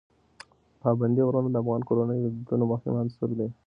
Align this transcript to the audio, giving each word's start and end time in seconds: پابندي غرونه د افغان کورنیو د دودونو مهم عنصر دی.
پابندي 0.81 1.21
غرونه 1.27 1.49
د 1.51 1.55
افغان 1.61 1.81
کورنیو 1.87 2.23
د 2.23 2.27
دودونو 2.35 2.63
مهم 2.71 2.93
عنصر 3.01 3.29
دی. 3.37 3.47